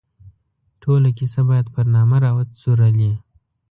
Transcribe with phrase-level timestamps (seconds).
[0.81, 3.11] ټوله کیسه باید پر نامه را وڅورلي.